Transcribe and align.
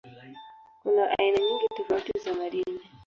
Kuna 0.83 1.09
aina 1.19 1.37
nyingi 1.39 1.67
tofauti 1.75 2.19
za 2.19 2.33
madini. 2.33 2.79